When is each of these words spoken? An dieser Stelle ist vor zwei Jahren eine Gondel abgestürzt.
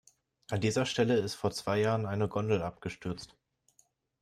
An 0.49 0.61
dieser 0.61 0.87
Stelle 0.87 1.15
ist 1.17 1.35
vor 1.35 1.51
zwei 1.51 1.79
Jahren 1.79 2.07
eine 2.07 2.27
Gondel 2.27 2.63
abgestürzt. 2.63 3.37